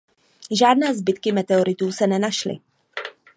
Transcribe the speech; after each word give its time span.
Žádné 0.59 0.93
zbytky 0.95 1.31
meteoritů 1.31 1.91
se 1.91 2.07
nenašly. 2.07 2.57